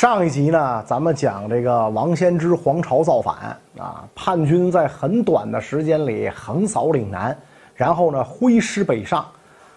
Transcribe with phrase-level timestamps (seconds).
[0.00, 7.36] 上一集呢，咱们讲这个王仙芝黄巢造反啊，叛军在很短的时间里横扫岭南，
[7.74, 9.22] 然后呢挥师北上。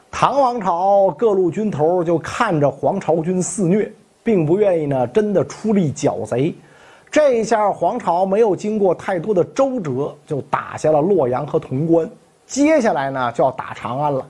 [0.09, 3.91] 唐王朝各路军头就看着黄巢军肆虐，
[4.23, 6.55] 并不愿意呢真的出力剿贼。
[7.11, 12.09] 这一下黄巢没有经过太多的周折，就打下了洛阳和潼关。
[12.45, 14.25] 接下来呢就要打长安了。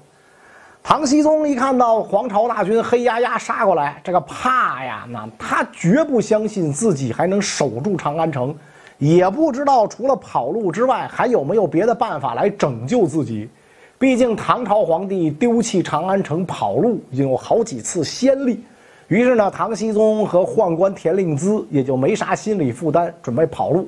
[0.84, 8.54] 唐僖宗一看到黄巢大军黑压压杀过来，这个怕呀，那他绝不相信自己还能守住长安城，
[8.98, 13.50] 也不知道除了跑路之外还有没有别的办法来拯救自己。
[13.98, 18.62] 毕竟唐朝皇帝丢弃长安城跑路已经有好几次先例，
[19.08, 23.88] 于是呢，唐僖宗和宦官田令孜也就没啥心理负担，准备跑路。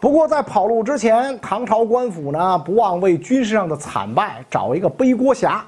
[0.00, 5.64] 不过在跑路之前，唐朝官府呢不忘为军事上的惨败找一个背锅侠。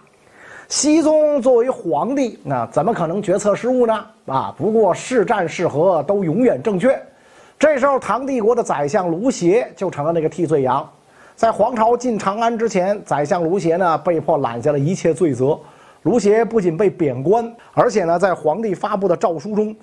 [0.72, 4.06] 熹宗作为皇帝，那怎么可能决策失误呢？
[4.24, 6.98] 啊，不过是战是和都永远正确。
[7.58, 10.88] 这时候，唐帝国的宰相卢协就成了那个替罪羊。
[11.36, 15.58] 在皇朝进长安之前，宰相卢协呢被迫揽下了一切罪责。
[16.04, 19.76] 卢协不仅被贬官，而且呢在皇帝发布的诏书中，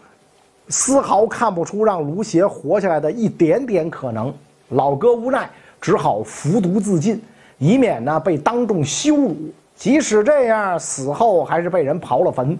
[0.70, 4.34] 丝毫看不出让卢协活下来的一点点可能。
[4.70, 5.48] 老哥无奈，
[5.80, 7.22] 只好服毒自尽，
[7.60, 9.36] 以免呢被当众羞辱。
[9.80, 12.60] 即使这样，死后还是被人刨了坟。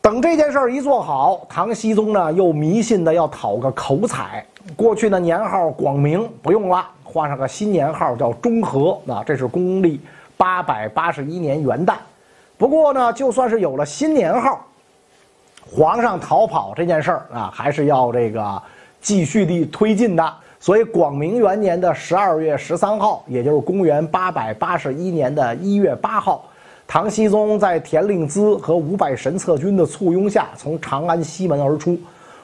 [0.00, 4.42] 等这件事儿一做好，唐僖宗呢又迷信的要讨个口彩。
[4.74, 8.98] 过去的年号广明不用了，换上个新年号叫中和。
[9.06, 10.00] 啊，这是公历
[10.38, 11.96] 八百八十一年元旦。
[12.56, 14.64] 不过呢，就算是有了新年号，
[15.70, 18.62] 皇上逃跑这件事儿啊，还是要这个
[19.02, 20.34] 继续地推进的。
[20.66, 26.44] 所以，广明元年的十二月十三号，也就是公元八百八十一年的一月八号，
[26.88, 31.96] 唐僖宗在田令孜和五百神策军的簇拥下，从长安西门而出。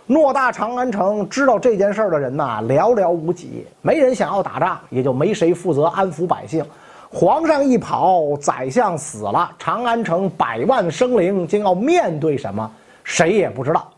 [0.08, 6.64] 偌大长安城，知道这件事的人呐，寥寥无几，没人想要打仗，也就没谁负责安抚百姓。
[7.10, 12.70] 皇上一跑，宰相死了，长安城百万生灵将要面对什么，
[13.02, 13.91] 谁也不知道。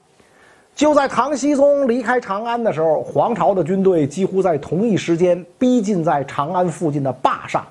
[0.74, 7.64] 就在唐僖宗离开长安的时候，黄巢的军队几乎在同一时间逼近在长安附近的坝上。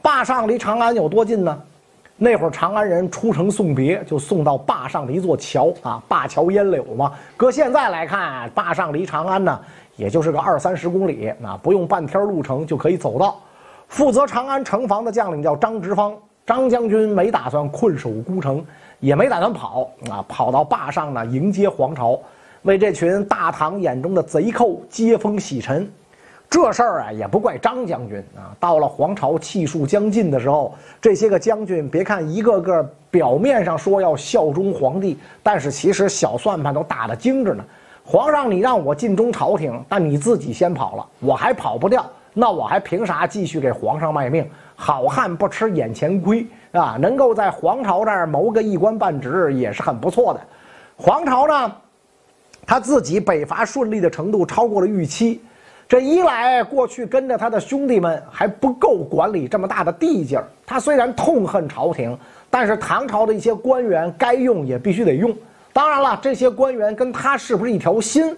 [0.00, 1.62] 坝上离长安有多近呢？
[2.16, 7.12] 那会儿长安人出城送别，就送到坝上的一座桥啊，灞桥烟柳嘛。
[7.36, 9.60] 搁现在来看，坝上离长安呢，
[9.96, 13.36] 也就是个二三十公里，啊，不用半天路程就可以走到。
[13.88, 16.16] 负责长安城防的将领叫张直方，
[16.46, 18.64] 张将军没打算困守孤城，
[19.00, 22.18] 也没打算跑啊，跑到坝上呢迎接黄巢。
[22.62, 25.90] 为这群大唐眼中的贼寇接风洗尘，
[26.50, 28.54] 这事儿啊也不怪张将军啊。
[28.58, 37.64] 到了皇朝气数将尽的时候，这些个将军别看一个个表面上说要效忠皇帝，但是其实小算盘都打得精着呢。
[38.04, 44.48] 皇上，你让我尽忠朝廷，但你自己先跑了，我还跑不掉，那我还凭啥继续给皇上卖命？
[44.74, 46.96] 好汉不吃眼前亏啊！
[47.00, 50.40] 能够在皇朝这儿谋个一官半职也是很不错的。
[50.96, 51.72] 皇朝呢？
[52.68, 55.40] 他自己北伐顺利的程度超过了预期，
[55.88, 60.46] 这一来，过去跟着他的兄弟们还不够管理这么大的地界儿。
[60.66, 62.14] 他虽然痛恨朝廷，
[62.50, 65.34] 但是唐朝的一些官员该用也必须得用。
[65.72, 68.36] 当然了，这些官员跟他是不是一条心，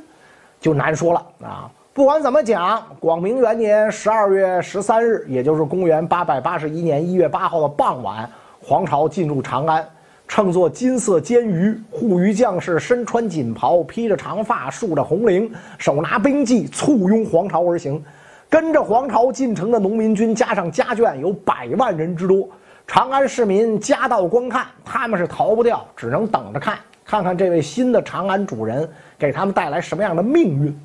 [0.60, 1.68] 就难说了啊。
[1.92, 8.30] 不管怎么讲，广明元年十二月十三日，也就是公元八百八十一年一月八号的傍晚，
[8.62, 9.84] 黄巢进入长安。
[10.30, 18.00] 乘坐金色监舆，护渔将士身穿锦袍，披着长发，竖着红绫，手拿兵器，簇拥黄巢而行。
[18.48, 22.48] 跟着黄巢进城的农民军加上家眷有百万人之多。
[22.86, 28.88] 长安市民夹道观看，他们是逃不掉，只能等着看，看看这位新的长安主人
[29.18, 30.80] 给他们带来什么样的命运。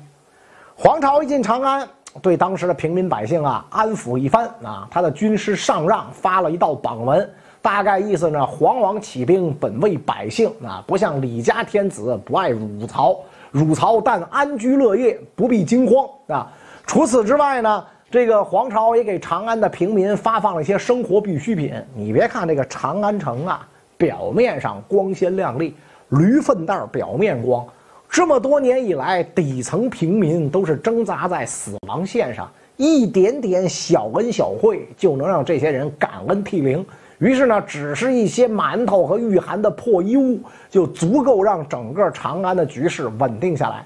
[0.74, 1.88] 黄巢一进长安，
[2.20, 7.30] 对当时的平民百姓啊安抚一番啊，他的军师上让发了一道榜文。
[7.66, 13.18] 大概意思呢，皇王起兵本为百姓啊，不像李家天子不爱汝曹，
[13.50, 16.48] 汝曹但安居乐业，不必惊慌啊。
[16.86, 21.74] 除此之外呢，这个皇朝也给长安的平民发放了一些生活必需品。
[21.92, 23.66] 你别看这个长安城啊，
[23.96, 25.74] 表面上光鲜亮丽，
[26.10, 27.66] 驴粪蛋儿表面光，
[28.08, 36.86] 这么多年以来，底层平民都是挣扎在死亡线上，一点点小恩小惠就能让这些人感恩涕零。
[37.18, 43.84] 于是呢，只是一些馒头和御寒的破衣物，就足够让整个长安的局势稳定下来。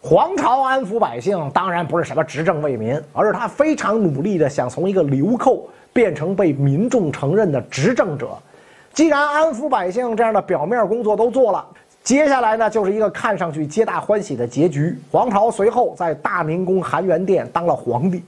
[0.00, 8.30] 皇朝安抚百姓，当然不是什么执政为民，而是他非常努力的想从一个流寇变成被民众承认的执政者。
[8.92, 11.64] 既然安抚百姓这样的表面工作都做了，
[12.02, 14.98] 接下来呢，就是一个看上去皆大欢喜的结局。
[15.12, 18.24] 黄巢随后在大明宫含元殿当了皇帝，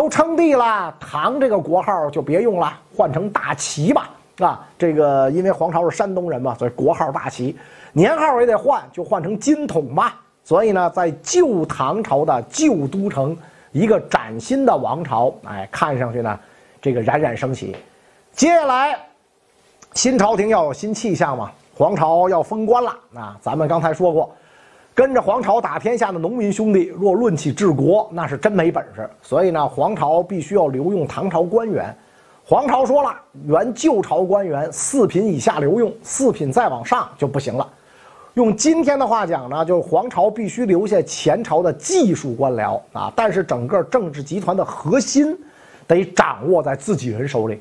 [0.00, 4.08] 都称帝了，唐这个国号就别用了，换成大齐吧。
[4.38, 7.54] 啊，这个因为黄巢是山东人嘛，所以国号大齐，
[7.92, 10.18] 年号也得换，就换成金统吧。
[10.42, 13.36] 所以呢，在旧唐朝的旧都城，
[13.72, 16.40] 一个崭新的王朝，哎，看上去呢，
[16.80, 17.76] 这个冉冉升起。
[18.32, 18.98] 接下来，
[19.92, 22.96] 新朝廷要有新气象嘛，黄朝要封官了。
[23.14, 24.34] 啊，咱们刚才说过，
[24.94, 29.08] 跟着黄巢打天下的农民兄弟，若论起治国，那是真没本事。
[29.22, 31.96] 所以呢，黄巢必须要留用唐朝官员。
[32.44, 33.14] 黄巢说了，
[33.46, 37.66] 原旧朝官员四品以下留用，四品再往上就不行了。
[38.34, 45.36] 用今天的话讲呢，就是黄巢必须留下前朝的技术官僚啊，但是整个政治集团的核心
[45.86, 47.60] 得掌握在自己人手里。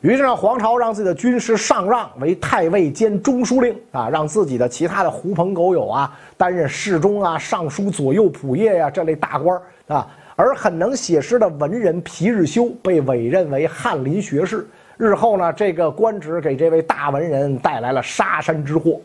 [0.00, 10.06] 于是呢，黄巢让自己的军师上让为太尉兼中书令啊，让自己的其他的狐朋狗友啊担任侍中啊、尚书左右仆射呀这类大官啊。
[10.36, 14.66] 而很能写诗的文人皮日休被委任为翰林学士，
[14.96, 18.98] 日后呢，这个官职给这位大文人带来了杀身之祸。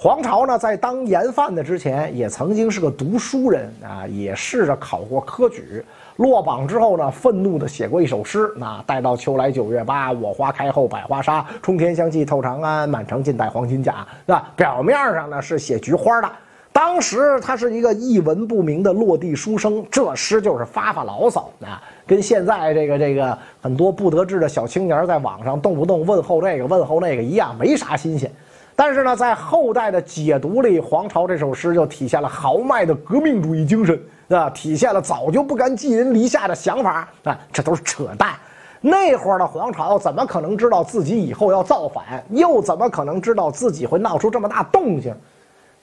[0.00, 5.84] 黄巢呢，在当盐贩的之前，也曾经是个读书人啊，也试着考过科举。
[6.18, 14.06] 落榜之后呢，愤怒地写过一首诗：那待到秋来九月八，我花开后百花杀，冲天香气透长安，满城尽带黄金甲。
[14.24, 16.30] 那表面上呢是写菊花的，
[16.72, 28.30] 当时他是一个一文不名的落地书生，这诗就是发发牢骚啊，跟现在这个这个很多不得志的小青年在网上动不动问候这个问候那个一样，没啥新鲜。
[28.80, 38.36] 但是呢，在后代的解读里，黄巢这首诗就体现了豪迈的革命主义精神啊，体现了早就不甘寄人篱下的想法啊，这都是扯淡。
[38.80, 42.24] 那会儿的黄巢怎么可能知道自己以后要造反？
[42.30, 45.12] 又怎么可能知道自己会闹出这么大动静？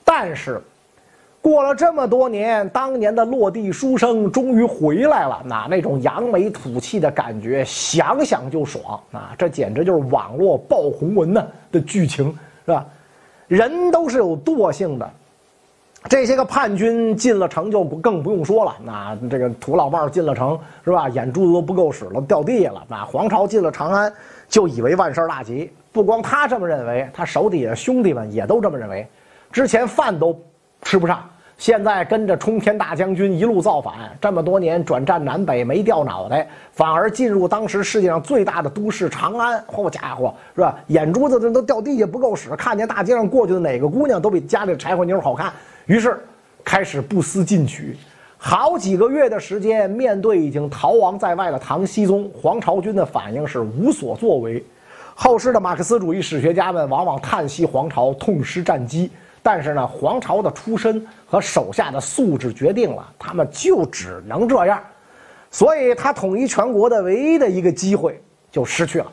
[0.05, 0.61] 但是，
[1.41, 9.35] 过了这么多年，当年的落地书生终于回来了，那那种扬眉吐气的感觉，想想就爽啊！
[9.37, 12.33] 这简直就是网络爆红文呢的剧情。
[12.65, 12.85] 是吧？
[13.47, 15.09] 人都是有惰性的。
[16.07, 18.75] 这些个叛军进了城就更不用说了。
[18.83, 21.09] 那这个土老帽进了城是吧？
[21.09, 22.83] 眼珠子都不够使了，掉地下了。
[22.87, 24.13] 那皇朝进了长安，
[24.47, 25.71] 就以为万事大吉。
[25.91, 29.07] 不光他这么认为，他手底下兄弟们也都这么认为。
[29.51, 30.39] 之前饭都
[30.81, 31.27] 吃不上。
[31.57, 39.63] 现在跟着冲天大将军一路造反，这么多年转战南北没掉脑袋，反而进入当时世界上最大的都市长安。
[39.65, 40.77] 好家伙，是吧？
[40.87, 45.51] 眼珠子这都掉地下不够使，看见大街上过去的哪个姑娘都比家里的柴火妞好看。
[45.85, 46.19] 于是
[46.63, 47.95] 开始不思进取。
[48.37, 54.63] 好几个月的时间，面对已经逃亡在外的唐僖宗，黄巢军的反应是无所作为。
[55.15, 59.09] 后世的马克思主义史学家们往往叹息黄巢痛失战机。
[59.47, 64.81] 但是呢，黄巢的出身和手下的素质决定了，他们就只能这样，
[65.51, 68.19] 所以他统一全国的唯一的一个机会
[68.51, 69.05] 就失去了。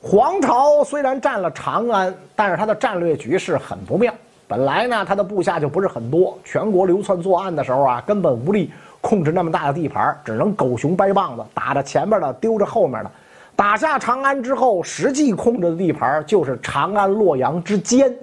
[0.00, 4.14] 黄巢虽然占了长安，但是他的战略局势很不妙。
[4.46, 13.10] 本来呢，他的部下就不是很多，全国流窜作案的时候啊，根本无力控制那么大的地盘，只能狗熊掰棒子，打着前面的，丢着后面的。
[13.56, 18.14] 打下长安之后，实际控制的地盘就是长安、洛阳之间。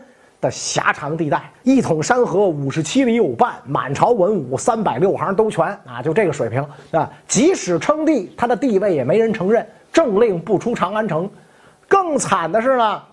[0.41, 7.07] 的狭长地带，一统山河五十七里有半，满朝文武三百六行都全啊，就这个水平啊！
[7.27, 11.29] 即使称帝，他的地位也没人承认，政令不出长安城。
[11.87, 13.03] 更惨的是呢，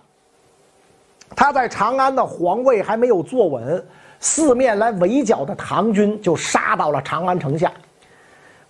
[1.35, 3.85] 他在长安的皇位还没有坐稳，
[4.19, 7.71] 四面来围剿的唐军就杀到了长安城下。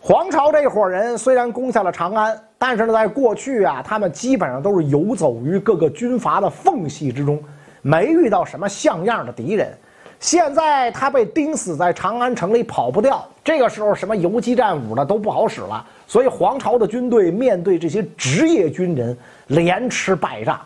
[0.02, 7.42] 黄巢这伙人虽然攻下了长安，但是呢，在过去啊，他们基本上都是游走于各个军阀的缝隙之中。
[7.82, 9.78] 没遇到什么像样的敌人，
[10.20, 13.26] 现在他被钉死在长安城里，跑不掉。
[13.44, 15.86] 这个时候，什么游击战舞的都不好使了。
[16.06, 19.18] 所以，黄巢的军队面对这些职业军人，
[19.48, 20.60] 连吃败仗。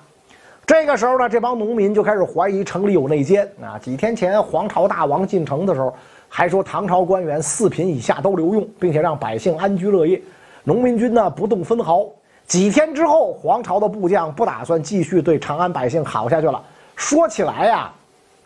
[0.65, 3.77] 这个时候呢，这帮农民就开始怀疑城里有内奸啊！
[3.77, 5.93] 几天前，黄巢大王进城的时候，
[6.29, 10.21] 还说唐朝官员四品以下都留用，并且让百姓安居乐业。
[10.63, 12.05] 农民军呢，不动分毫。
[12.45, 16.63] 几天之后，黄巢的部将不打算继续对长安百姓好下去了。
[16.95, 17.91] 说起来呀，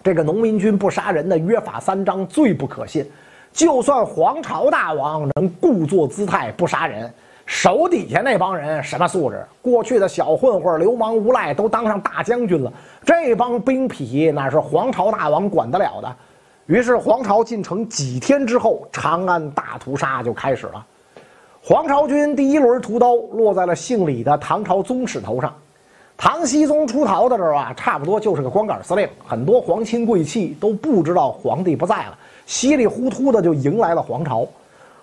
[0.03, 3.09] 这个农民军不杀人的约法三章最不可信。
[3.53, 7.11] 就算黄巢大王能故作姿态不杀人，
[7.45, 9.43] 手底下那帮人什么素质？
[9.61, 12.71] 过去的小混混、流氓无赖都当上大将军了，
[13.03, 16.15] 这帮兵痞哪是黄巢大王管得了的？
[16.67, 20.85] 于是黄巢进城几天之后，长安大屠杀就开始了。
[21.63, 25.53] 黄巢军第一轮屠刀落在了姓李的唐朝宗室头上。
[26.17, 34.45] 唐僖宗出逃的时候啊，差不多就是个光杆司令，很多皇亲贵戚都不知道皇帝不在了，稀里糊涂的就迎来了皇朝。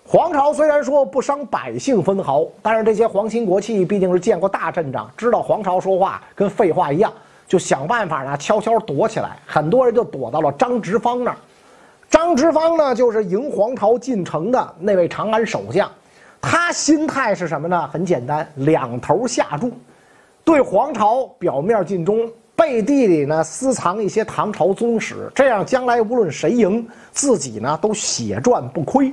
[0.05, 7.13] 皇朝虽然说不伤百姓分毫，但是这些皇亲国戚毕竟是见过大阵仗，知道皇朝说话跟废话一样，
[7.47, 9.39] 就想办法呢悄悄躲起来。
[9.47, 11.37] 很多人就躲到了张直方那儿。
[12.11, 15.89] 张直方呢，就是迎皇朝进城的那位长安守将，
[16.41, 17.89] 他心态是什么呢？
[17.93, 19.71] 很简单，两头下注。
[20.45, 29.13] 对皇朝表面尽忠，背地里呢私藏一些唐朝宗室，这样将来无论谁赢，自己呢都血赚不亏。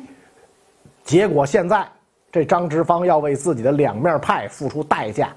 [1.04, 1.88] 结果现在
[2.32, 5.34] 这张直方要为自己的两面派付出代价。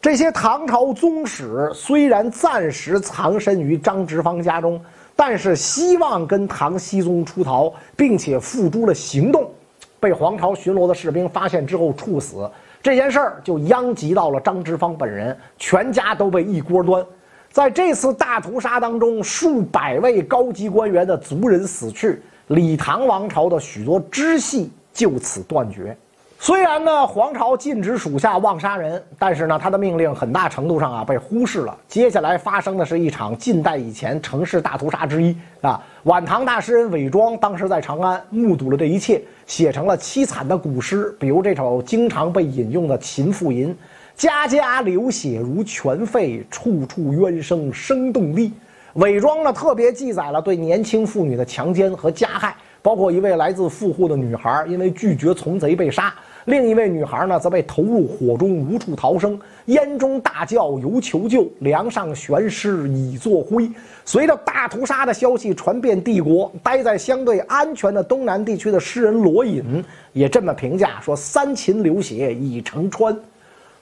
[0.00, 4.80] 这些唐朝宗室虽然暂时藏身于张直方家中，
[5.16, 9.50] 但是希望跟唐僖宗出逃，并且付诸了行动，
[9.98, 12.48] 被皇朝巡逻的士兵发现之后处死。
[12.82, 17.04] 这件事儿就殃及到了张之方本人，全家都被一锅端。
[17.50, 25.96] 在这次大屠杀当中，数百位高级官员的族人死去，李唐王朝的许多支系就此断绝。
[26.42, 31.76] 虽然呢，皇朝禁止属下妄杀人，但是呢，他的命令很大程度上啊被忽视了。
[31.86, 35.78] 接下来发生的是一场近代以前城市大屠杀之一啊。
[36.04, 43.70] 晚唐大诗人韦庄当时在长安目睹了这一切，写成了凄惨的古诗，比如这首经常被引用的《秦妇吟》
[44.14, 48.52] ：“家家流血如泉沸，处处冤声生动力。”
[48.94, 56.14] 伪装呢特别记载了对年轻妇女的强奸和加害，包括一位来自富户的女孩因为拒绝从贼被杀。
[56.46, 63.70] 另一位女孩呢，则被投入火中，无处逃生，烟中大叫犹求救，梁上悬尸已作灰。
[64.04, 73.16] 随着大屠杀的消息传遍帝国，待在相对安全的东南地区的诗人罗隐也这么评价说：“三秦流血已成川。”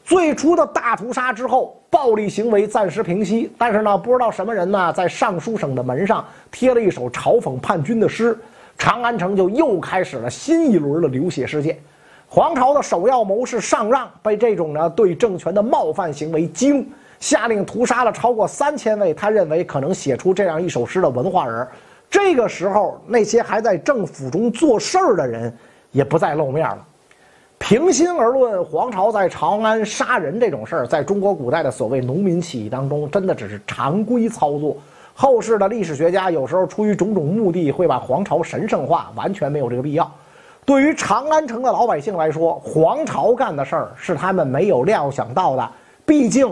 [0.04, 8.36] 最初的大屠杀之后，暴力行为暂时平息，但是呢，不知道什么人呢，在尚书省的门上贴了一首嘲讽叛军的诗，
[8.76, 11.78] 长安城就又开始了新一轮的流血事件。
[12.30, 16.84] 皇朝的首要谋士上让被这种呢对政权的冒犯行为激怒，
[17.18, 21.66] 下令屠杀了超过三千位他认为可能写出这样一首诗的文化人。
[22.10, 25.56] 这个时候，那些还在政府中做事儿的人
[25.90, 26.84] 也不再露面了。
[27.58, 34.76] 平心而论，皇朝在长安杀人这种事儿，在中国古代的所谓农民起义当中，真的只是常规操作。
[35.14, 40.10] 后世的历史学家有时候出于种种目的，会把皇朝神圣化，完全没有这个必要。
[40.68, 45.66] 对于长安城的老百姓来说，皇朝干的事儿是他们没有料想到的。
[46.04, 46.46] 毕竟，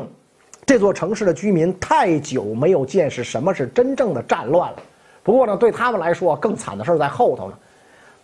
[0.65, 4.79] 这座城市的居民太久没有见识什么是真正的战乱了。
[5.23, 7.59] 不过呢，对他们来说，更惨的事儿在后头呢。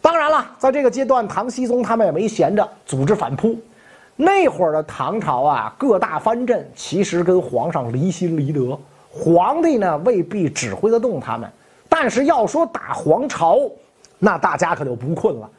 [0.01, 3.55] 当然了，在这个阶段，唐僖宗他们也没闲着，组织反扑。
[4.17, 8.79] 那会儿的唐朝啊，各大藩镇其实跟皇上离心离德，
[9.11, 11.47] 皇帝呢未必指挥得动他们。
[11.87, 13.59] 但是要说打皇朝，
[14.19, 15.51] 那大家可就不困了。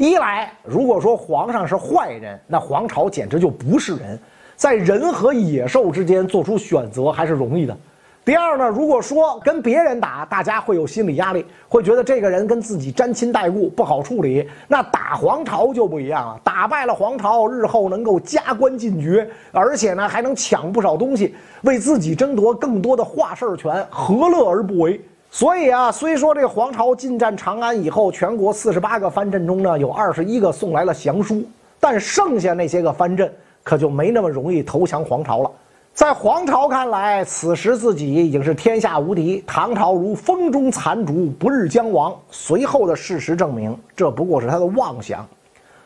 [0.00, 4.18] 一来，如果说皇上是坏人，那皇朝简直就不是人，
[4.56, 7.76] 在人和野兽之间做出选择还是容易的。
[8.24, 14.48] 第二呢，如果说跟别人打，大家会有心理压力，会觉得这个人跟自己沾亲带故，不好处理。
[14.66, 24.98] 那打皇朝就不一样了，打败了皇朝，日后能够加官进爵，而且呢还能抢不少东西，为自己争夺更多的话事权，何乐而不为？
[25.32, 31.44] 所以啊，虽说这个皇朝进占长安以后，全国四十八个藩镇中呢，有二十一个送来了降书，
[31.78, 33.32] 但剩下那些个藩镇
[33.62, 35.50] 可就没那么容易投降皇朝了。
[35.94, 42.12] 在皇朝看来，此时自己已经是天下无敌，唐朝如风中残烛，不日将亡。
[42.30, 45.24] 随后的事实证明，这不过是他的妄想。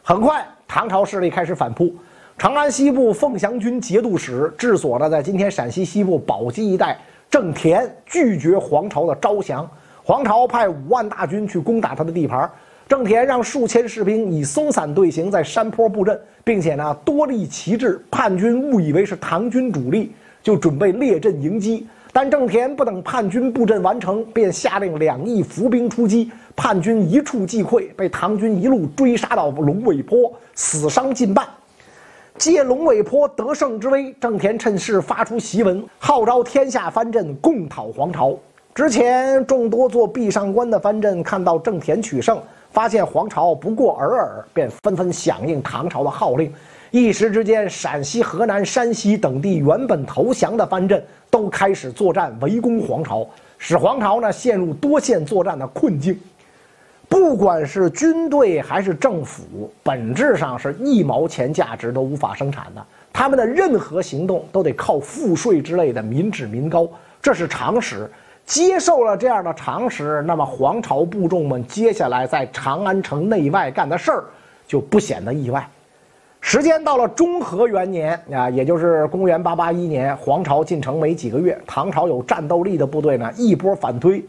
[0.02, 1.94] 很快，唐朝势力开始反扑，
[2.38, 6.98] 长安西部凤翔军节度使治所呢，在今天陕西西部宝鸡一带。
[7.34, 9.68] 郑田拒绝皇朝的招降，
[10.04, 12.48] 皇朝派五万大军去攻打他的地盘。
[12.86, 20.14] 郑田让数千士兵以松散队形在山坡布阵，并且呢多立旗帜，叛军误以为是唐军主力，
[20.44, 21.88] 就准备列阵迎击。
[22.12, 31.44] 但郑田不等叛军布阵完成，便下令两翼伏兵出击，叛军一触即溃，被唐军一路追杀到龙尾坡，死伤近半。
[32.36, 38.36] 借龙尾坡得胜之威，郑田趁势发出檄文，号召天下藩镇共讨皇朝。
[38.74, 42.36] 之前众多做壁上观的藩镇看到郑田取胜，
[42.72, 46.52] 发现皇朝不过尔尔，便纷纷响应唐朝的号令。
[46.90, 53.24] 一时之间，陕西、河南、山西等地原本投降的藩镇都开始作战围攻皇朝，
[53.58, 56.18] 使皇朝呢陷入多线作战的困境。
[57.14, 62.84] 不管是军队还是政府，本质上是一毛钱价值都无法生产的。
[63.12, 66.88] 他们的任何行动都得靠赋税之类的民脂民膏，
[67.22, 68.10] 这是常识。
[68.44, 74.24] 接受了这样的常识，那么皇朝部众们接下来在长安城内外干的事儿
[74.66, 75.64] 就不显得意外。
[76.40, 84.22] 时间到了中和元年啊，也就是公元881年，皇朝进城没几个月，唐朝有战斗力的部队呢一波反推，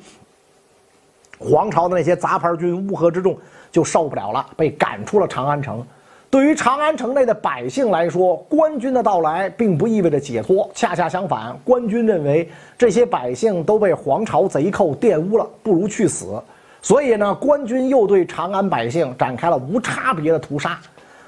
[1.38, 3.38] 皇朝的那些杂牌军乌合之众
[3.72, 5.86] 就受不了了，被赶出了长安城。
[6.30, 16.42] 对于长安城内的百姓来说，官军的到来并不意味着解脱，恰恰相反，官军认为这些百姓都被皇朝贼寇玷污了，不如去死。
[16.82, 20.78] 所以呢，官军又对长安百姓展开了无差别的屠杀。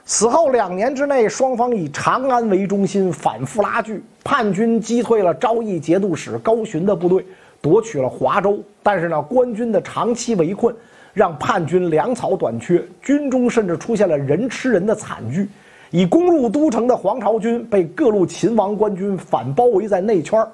[0.03, 7.25] 此后两年之内，双方以长安为中心反复拉锯，叛军击退了昭义节度使高循的部队，
[7.61, 8.59] 夺取了华州。
[8.81, 10.75] 但是呢，官军的长期围困，
[11.13, 15.49] 让叛军粮草短缺，军中甚至出现了人吃人的惨剧。
[15.89, 20.45] 已攻入都城的黄巢军被各路秦王官军反包围在内圈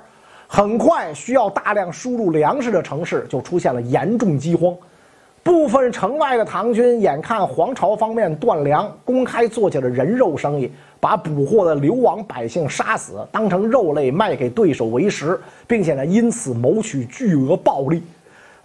[0.47, 4.75] 很快需要大量输入粮食的城市就出现了严重饥荒。
[5.43, 10.71] 部分城外的唐军眼看皇朝方面断粮，公开做起了人肉生意，
[11.01, 18.01] 把捕获的流亡百姓杀死，当成肉类卖给对手为食，并且呢因此谋取巨额暴利。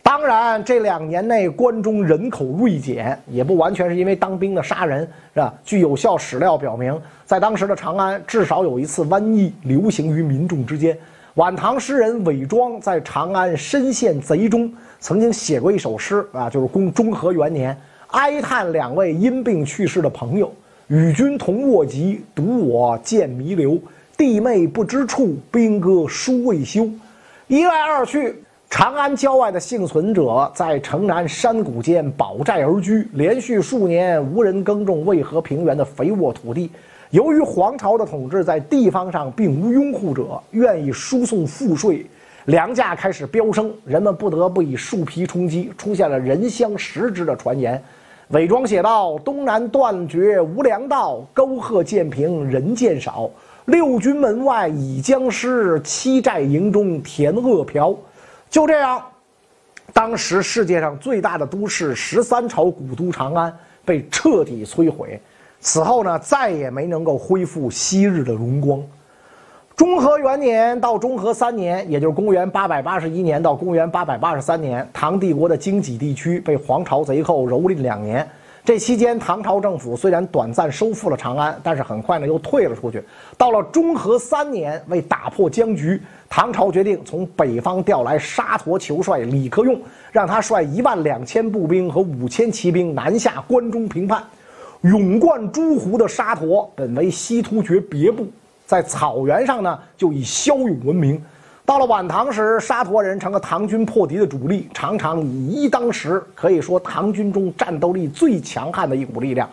[0.05, 5.01] 当然，这两年内关中人口锐减，也不完全是因为当兵的杀人，
[5.35, 5.53] 是吧？
[5.65, 10.97] 据有效史料表明，在当时的长安，至少有一次瘟疫流行于民众之间。
[11.39, 14.69] 晚唐诗人韦庄在长安深陷贼中。
[14.99, 20.53] 曾经写过一首诗啊，就是公中和元年，哀叹两位因病去世的朋友，
[20.89, 23.79] 与君同卧疾，独我见弥留。
[24.17, 26.91] 弟妹不知处，兵戈书未休。
[27.47, 28.35] 一来二去，
[28.69, 36.69] 长安郊外的幸存者在城南山谷间保寨而居，连续数年无人耕种渭河平原的肥沃土地。
[37.11, 42.05] 由于皇朝的统治在地方上并无拥护者，愿意输送赋税。
[42.45, 47.83] 粮价开始飙升，人们不得不以树皮充饥，出现了人相食之的传言。
[48.29, 53.31] 韦庄写道：“东南断绝无粮道，沟壑渐平人渐少。
[53.65, 57.95] 六军门外已将尸，七寨营中田饿瓢。”
[58.51, 59.03] 就这样，
[59.95, 65.19] 当时世界上最大的都市十三朝古都长安被彻底摧毁。
[65.61, 68.83] 此后呢，再也没能够恢复昔日的荣光。
[69.77, 78.29] 中和元年到中和三年，也就是公元八百八十一年到公元八百八十三年，唐帝国的京畿地区被黄巢贼寇蹂躏两年。
[78.65, 83.03] 这期间，唐朝政府虽然短暂收复了长安，但是很快呢又退了出去。
[83.37, 89.81] 到了中和三年，为打破僵局，唐朝决定从北方调来沙陀酋帅李克用，
[90.13, 94.23] 让他率一万两千步兵和五千骑兵南下关中平叛。
[94.83, 98.27] 勇冠诸胡的沙陀本为西突厥别部。
[98.65, 101.21] 在草原上呢，就以骁勇闻名。
[101.65, 109.49] 到了晚唐时，沙陀人成了唐军破敌的主力，常常以一当十，可以说唐军中战斗力最强悍的一股力量。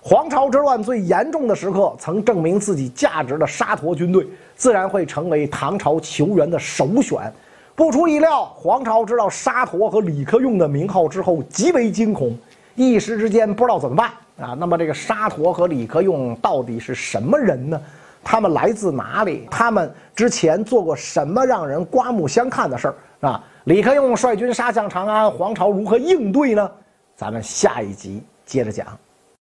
[0.00, 7.32] 黄巢之乱最严重的时刻，曾证明自己价值的沙陀军队，自然会成为唐朝求援的首选。
[7.74, 12.36] 不出意料，黄巢知道沙陀和李克用的名号之后，极为惊恐，
[12.76, 14.10] 一时之间不知道怎么办
[14.40, 14.54] 啊。
[14.58, 17.80] 那么，这个沙陀和李克用到底是什么人呢？
[18.24, 19.46] 他们来自哪里？
[19.50, 22.94] 他们之前做过什么让人刮目相看的事儿
[23.28, 23.42] 啊？
[23.64, 26.70] 李克用率军杀向长安，黄巢如何应对呢？
[27.16, 28.86] 咱们下一集接着讲。